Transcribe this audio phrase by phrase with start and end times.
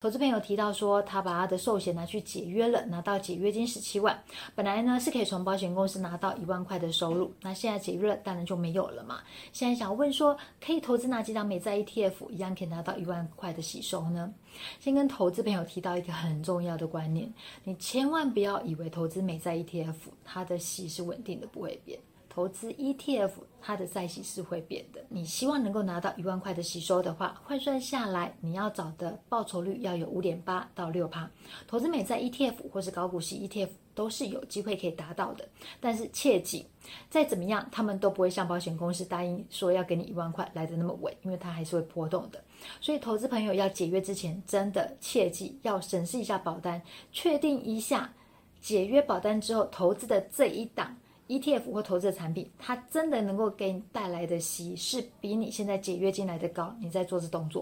[0.00, 4.16] 投资朋友提到说，他把他的寿险拿去解约了，拿到解约金十七万。
[4.54, 9.18] 本来呢是可以从保险公司拿到一万块的收入，那现在解约了，当然就没有了嘛。
[9.52, 14.32] 现在想问说，可以投资哪几张美债 ETF，一样可以拿到一万块的息收呢？
[14.78, 17.28] 先跟投资朋友提到一个很重要的观念，
[17.64, 19.94] 你千万不要以为投资美债 ETF，
[20.24, 21.98] 它的息是稳定的，不会变。
[22.38, 25.04] 投资 ETF，它的债息是会变的。
[25.08, 31.28] 你希望能够拿到一万块的吸收的话，换算下来，你要找的报酬率要有五点八到六趴。
[31.66, 35.44] 投资美债 ETF 或是高股息 ETF 都是有机会可以达到的。
[35.80, 36.64] 但是切记，
[37.10, 42.40] 再怎么样，他们都不会像保险公司答应说要给你一万块来的那么稳，因为它还是会波动的。
[42.80, 48.12] 所以，投资朋友要解约之前，真的切记要审视一下保单，确定一下
[48.60, 50.96] 解约保单之后投资的这一档。
[51.28, 57.56] ETF 或投资的产品，它真的能够给你带来的息是比你现在解约进来的高，你在做这动作。